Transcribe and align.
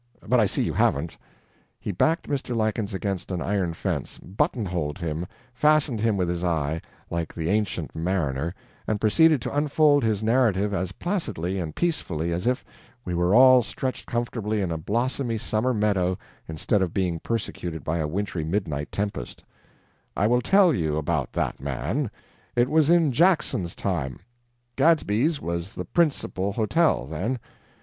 But 0.27 0.39
I 0.39 0.47
see 0.47 0.63
you 0.63 0.73
haven't." 0.73 1.15
He 1.79 1.91
backed 1.91 2.27
Mr. 2.27 2.55
Lykins 2.55 2.91
against 2.91 3.29
an 3.29 3.39
iron 3.39 3.75
fence, 3.75 4.17
buttonholed 4.17 4.97
him, 4.97 5.27
fastened 5.53 6.01
him 6.01 6.17
with 6.17 6.27
his 6.27 6.43
eye, 6.43 6.81
like 7.11 7.31
the 7.35 7.49
Ancient 7.51 7.95
Mariner, 7.95 8.55
and 8.87 8.99
proceeded 8.99 9.43
to 9.43 9.55
unfold 9.55 10.03
his 10.03 10.23
narrative 10.23 10.73
as 10.73 10.91
placidly 10.93 11.59
and 11.59 11.75
peacefully 11.75 12.33
as 12.33 12.47
if 12.47 12.65
we 13.05 13.13
were 13.13 13.35
all 13.35 13.61
stretched 13.61 14.07
comfortably 14.07 14.59
in 14.59 14.71
a 14.71 14.77
blossomy 14.79 15.37
summer 15.37 15.71
meadow 15.71 16.17
instead 16.47 16.81
of 16.81 16.95
being 16.95 17.19
persecuted 17.19 17.83
by 17.83 17.99
a 17.99 18.07
wintry 18.07 18.43
midnight 18.43 18.91
tempest: 18.91 19.43
"I 20.17 20.25
will 20.25 20.41
tell 20.41 20.73
you 20.73 20.97
about 20.97 21.31
that 21.33 21.59
man. 21.59 22.09
It 22.55 22.69
was 22.69 22.89
in 22.89 23.11
Jackson's 23.11 23.75
time. 23.75 24.17
Gadsby's 24.75 25.39
was 25.39 25.73
the 25.75 25.85
principal 25.85 26.53
hotel, 26.53 27.05
then. 27.05 27.37